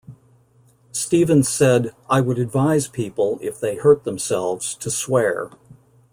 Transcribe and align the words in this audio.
Stephens 0.91 1.47
said 1.47 1.93
"I 2.09 2.21
would 2.21 2.39
advise 2.39 2.87
people, 2.87 3.37
if 3.39 3.59
they 3.59 3.75
hurt 3.75 4.03
themselves, 4.03 4.73
to 4.77 4.89
swear". 4.89 5.51